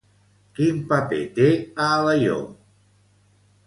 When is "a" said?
1.87-1.93